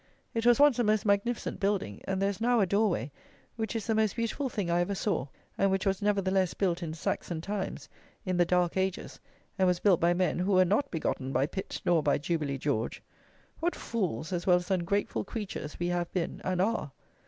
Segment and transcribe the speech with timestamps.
[0.33, 3.11] It was once a most magnificent building; and there is now a door way,
[3.55, 5.27] which is the most beautiful thing I ever saw,
[5.59, 7.87] and which was nevertheless built in Saxon times,
[8.25, 9.19] in "the dark ages,"
[9.59, 13.03] and was built by men who were not begotten by Pitt nor by Jubilee George.
[13.59, 16.93] What fools, as well as ungrateful creatures, we have been and are!